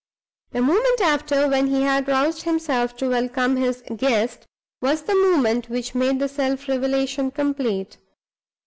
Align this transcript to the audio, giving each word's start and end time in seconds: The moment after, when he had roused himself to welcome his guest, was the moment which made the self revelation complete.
The 0.49 0.63
moment 0.63 0.99
after, 0.99 1.47
when 1.47 1.67
he 1.67 1.83
had 1.83 2.07
roused 2.07 2.41
himself 2.41 2.95
to 2.97 3.09
welcome 3.09 3.55
his 3.55 3.83
guest, 3.97 4.47
was 4.81 5.03
the 5.03 5.13
moment 5.13 5.69
which 5.69 5.93
made 5.93 6.17
the 6.17 6.27
self 6.27 6.67
revelation 6.67 7.29
complete. 7.29 7.99